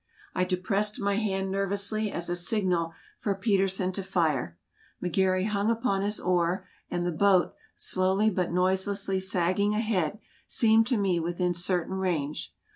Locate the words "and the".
6.89-7.11